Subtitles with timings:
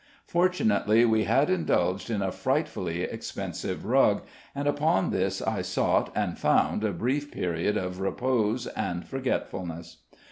[0.25, 4.23] Fortunately, we had indulged in a frightfully expensive rug,
[4.55, 9.97] and upon this I sought and found a brief period of repose and forgetfulness.